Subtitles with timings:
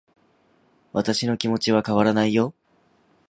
[0.93, 2.55] 私の気持ちは変わらないよ